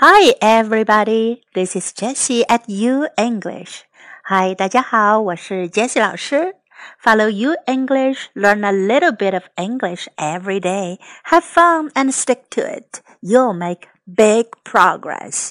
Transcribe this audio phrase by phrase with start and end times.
[0.00, 1.42] Hi, everybody.
[1.54, 3.82] This is Jessie at U English.
[4.28, 6.54] Hi, 大家好，我是 Jessie 老师。
[7.02, 10.98] Follow U English, learn a little bit of English every day.
[11.24, 13.00] Have fun and stick to it.
[13.20, 15.50] You'll make big progress.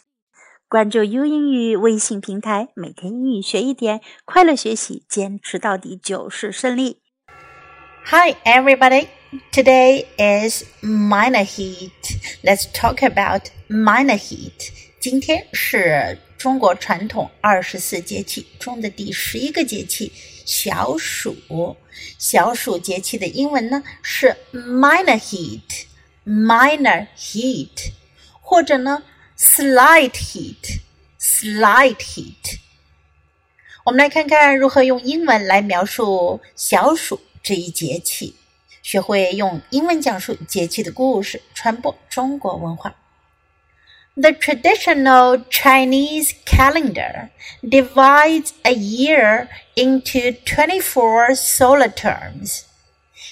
[0.69, 7.01] 关注 U 英语微信平台，每天英语学一点，快乐学习，坚持到底就是胜利。
[8.05, 9.07] Hi, everybody.
[9.51, 11.91] Today is minor heat.
[12.47, 14.71] Let's talk about minor heat.
[15.01, 20.13] 今天是中国传统二十四节气中的第十一个节气
[20.45, 21.75] 小暑。
[22.17, 25.87] 小暑节气的英文呢是 minor heat,
[26.25, 27.91] minor heat，
[28.39, 29.03] 或者呢
[29.37, 30.79] slight heat,
[31.19, 32.59] slight heat。
[33.83, 37.19] 我们来看看如何用英文来描述小暑。
[37.43, 38.35] 这一节气，
[38.86, 42.94] 学会用英文讲述节气的故事，传播中国文化。
[44.14, 47.30] The traditional Chinese calendar
[47.62, 52.64] divides a year into 24 solar terms.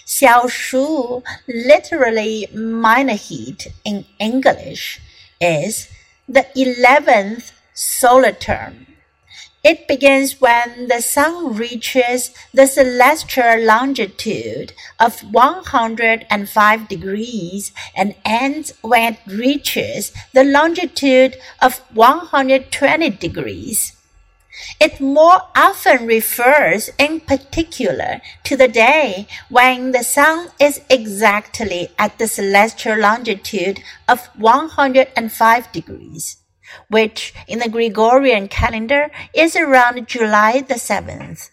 [0.07, 4.99] Xiaoshu, literally minor heat in English,
[5.39, 5.89] is
[6.27, 8.87] the 11th solar term.
[9.66, 19.14] It begins when the sun reaches the celestial longitude of 105 degrees and ends when
[19.14, 23.94] it reaches the longitude of 120 degrees.
[24.80, 32.20] It more often refers in particular to the day when the sun is exactly at
[32.20, 36.38] the celestial longitude of 105 degrees
[36.90, 41.50] which in the Gregorian calendar is around July the 7th.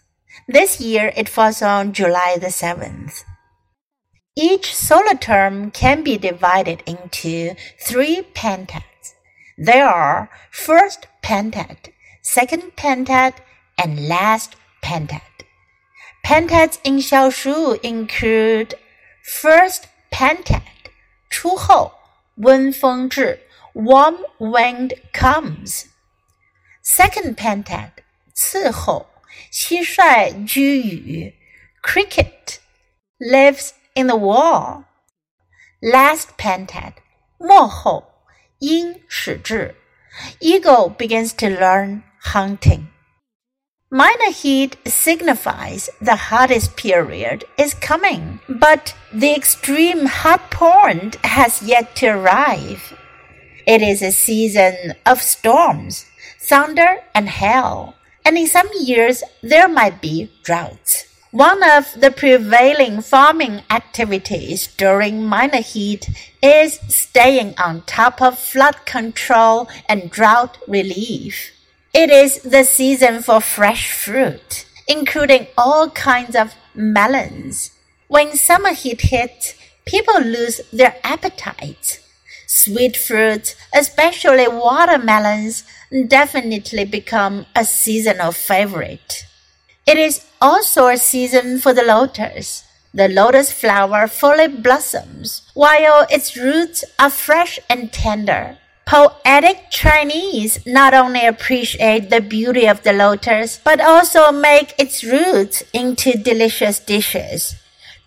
[0.47, 3.23] This year it falls on July the 7th.
[4.35, 9.13] Each solar term can be divided into three pentads.
[9.57, 11.77] There are first pentad,
[12.23, 13.35] second pentad,
[13.77, 15.21] and last pentad.
[16.25, 18.73] Pentads in Xiaoshu include
[19.23, 20.61] first pentad,
[21.29, 21.91] 初候
[22.35, 23.39] 温风至
[23.73, 25.87] warm wind comes.
[26.81, 27.91] Second pentad,
[28.33, 29.07] 次候，
[29.51, 31.33] 蟋蟀居宇
[31.81, 32.59] ，cricket
[33.19, 34.83] lives in the wall.
[35.81, 36.93] Last pentad,
[37.37, 38.05] 末候，
[38.59, 39.75] 鹰始挚
[40.39, 42.03] ，eagle begins to learn
[42.33, 42.87] hunting.
[43.89, 51.95] Minor heat signifies the hottest period is coming, but the extreme hot point has yet
[51.95, 52.93] to arrive.
[53.65, 56.05] It is a season of storms,
[56.39, 61.05] thunder, and hail, and in some years there might be droughts.
[61.31, 66.09] One of the prevailing farming activities during minor heat
[66.43, 71.51] is staying on top of flood control and drought relief.
[71.93, 77.71] It is the season for fresh fruit, including all kinds of melons.
[78.07, 82.02] When summer heat hits, people lose their appetites.
[82.63, 85.65] Sweet fruits, especially watermelons,
[86.07, 89.25] definitely become a seasonal favorite.
[89.85, 92.63] It is also a season for the lotus.
[92.93, 98.57] The lotus flower fully blossoms, while its roots are fresh and tender.
[98.85, 105.63] Poetic Chinese not only appreciate the beauty of the lotus, but also make its roots
[105.73, 107.55] into delicious dishes.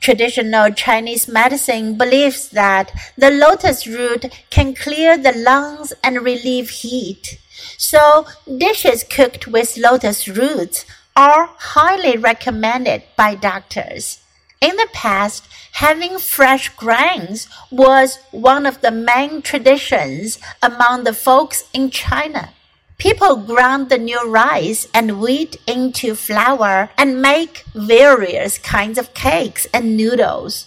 [0.00, 7.38] Traditional Chinese medicine believes that the lotus root can clear the lungs and relieve heat.
[7.76, 10.84] So dishes cooked with lotus roots
[11.16, 14.20] are highly recommended by doctors.
[14.60, 21.64] In the past, having fresh grains was one of the main traditions among the folks
[21.72, 22.52] in China.
[22.98, 29.66] People ground the new rice and wheat into flour and make various kinds of cakes
[29.74, 30.66] and noodles,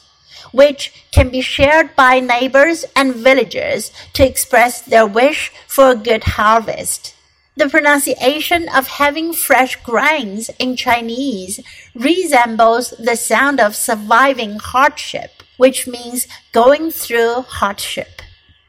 [0.52, 6.24] which can be shared by neighbors and villagers to express their wish for a good
[6.24, 7.16] harvest.
[7.58, 11.60] The pronunciation of having fresh grains in Chinese
[11.96, 18.22] resembles the sound of surviving hardship, which means going through hardship.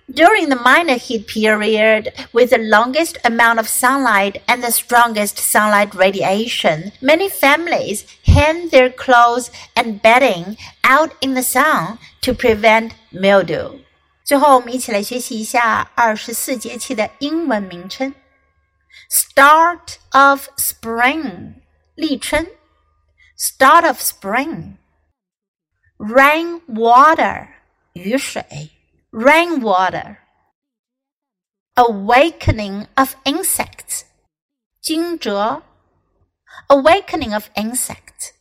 [0.09, 5.95] During the minor heat period, with the longest amount of sunlight and the strongest sunlight
[5.95, 13.79] radiation, many families hang their clothes and bedding out in the sun to prevent mildew.
[14.23, 18.13] 最后，我们一起来学习一下二十四节气的英文名称。
[19.09, 21.55] Start of spring，
[21.95, 22.47] 立春。
[23.37, 27.47] Start of spring。Rain water，
[27.93, 28.71] 雨水。
[29.12, 30.18] rainwater.
[31.76, 34.04] Awakening of insects.
[34.82, 35.62] 惊蛰
[36.68, 38.32] Awakening of insect.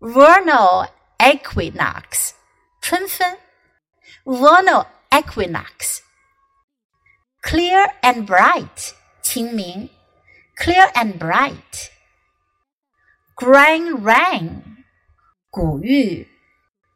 [0.00, 0.88] Vernal
[1.18, 2.34] equinox.
[2.80, 3.38] 春分
[4.24, 6.00] Vernal equinox.
[7.42, 8.94] Clear and bright.
[9.22, 9.88] 清明
[10.56, 11.90] Clear and bright.
[13.36, 14.84] Grain rain.
[15.50, 16.26] 谷雨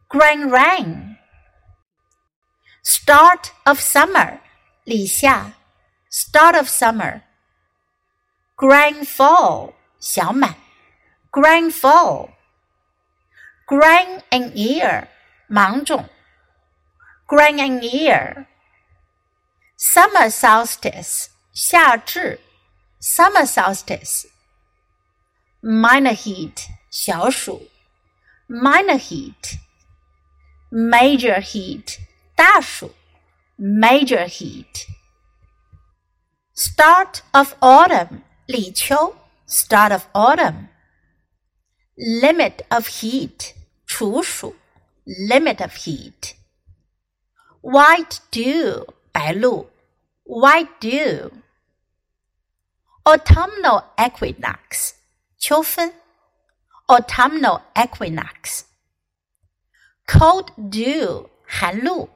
[0.09, 1.16] Grain rain.
[2.89, 4.39] Start of summer,
[4.85, 5.55] 立夏。
[6.09, 7.23] Start of summer.
[8.55, 10.55] Grain full, 小满。
[11.33, 12.31] Grain full.
[13.67, 15.09] Grain in ear,
[15.49, 16.09] 芒种。
[17.27, 18.47] Grain in ear.
[19.77, 22.39] Summer solstice, 夏至。
[23.01, 24.27] Summer solstice.
[25.61, 27.69] Minor heat, 小暑。
[28.47, 29.59] Minor heat.
[30.71, 31.99] Major heat.
[32.39, 32.91] Dashu,
[33.59, 34.87] major heat.
[36.53, 39.15] Start of autumn, Li Qiu
[39.47, 40.69] start of autumn.
[41.97, 43.55] Limit of heat,
[43.87, 44.55] Chu Shu,
[45.07, 46.35] limit of heat.
[47.63, 49.67] White dew, Bai Lu,
[50.25, 51.31] white dew.
[53.07, 54.95] Autumnal equinox,
[55.41, 55.93] Qiu Fen,
[56.89, 58.65] autumnal equinox.
[60.07, 62.09] Cold dew, Han Lu,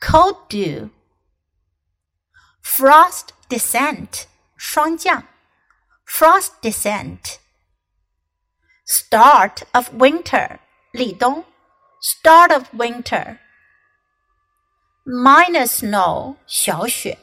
[0.00, 0.90] cold dew.
[2.62, 4.26] Frost descent
[4.56, 5.24] 霜降
[6.06, 7.38] frost descent.
[8.86, 10.58] Start of winter
[10.92, 11.44] 立冬
[12.00, 13.38] start of winter.
[15.04, 17.18] Minor snow 小雪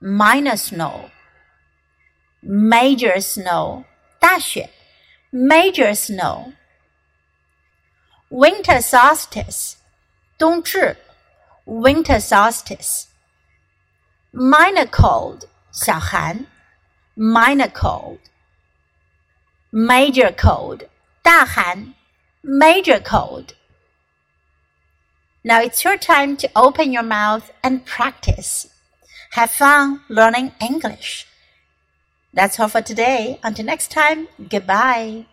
[0.00, 1.10] minor snow.
[2.42, 3.84] Major snow
[4.18, 4.70] 大雪
[5.30, 6.52] major snow.
[8.30, 9.74] Winter solstice
[10.38, 10.96] 冬至
[11.66, 13.08] winter solstice.
[14.32, 16.46] Minor cold 小寒
[17.14, 18.18] minor cold.
[19.70, 20.88] Major cold
[21.22, 21.94] 大寒
[22.42, 23.54] major cold.
[25.44, 28.68] Now it's your time to open your mouth and practice.
[29.32, 31.26] Have fun learning English.
[32.34, 33.40] That's all for today.
[33.42, 35.26] Until next time, goodbye.